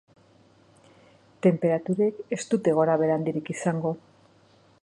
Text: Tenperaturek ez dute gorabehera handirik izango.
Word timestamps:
Tenperaturek 1.47 2.25
ez 2.39 2.41
dute 2.55 2.75
gorabehera 2.81 3.19
handirik 3.21 3.53
izango. 3.59 3.97